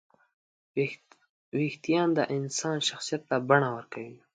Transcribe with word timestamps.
وېښتيان 1.55 2.07
د 2.17 2.19
انسان 2.37 2.77
شخصیت 2.87 3.21
ته 3.29 3.35
بڼه 3.49 3.69
ورکوي. 3.77 4.17